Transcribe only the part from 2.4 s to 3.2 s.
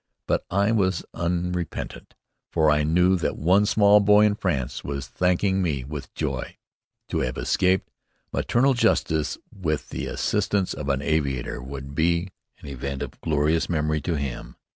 for I knew